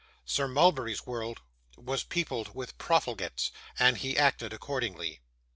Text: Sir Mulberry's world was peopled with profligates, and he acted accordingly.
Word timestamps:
Sir 0.25 0.47
Mulberry's 0.47 1.05
world 1.05 1.41
was 1.77 2.03
peopled 2.03 2.55
with 2.55 2.75
profligates, 2.79 3.51
and 3.77 3.97
he 3.97 4.17
acted 4.17 4.51
accordingly. 4.51 5.21